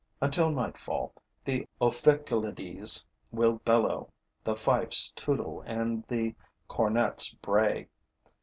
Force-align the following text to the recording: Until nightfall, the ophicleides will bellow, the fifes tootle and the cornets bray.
Until 0.19 0.49
nightfall, 0.49 1.13
the 1.45 1.67
ophicleides 1.79 3.05
will 3.31 3.57
bellow, 3.59 4.09
the 4.43 4.55
fifes 4.55 5.11
tootle 5.11 5.61
and 5.67 6.03
the 6.07 6.33
cornets 6.67 7.35
bray. 7.35 7.87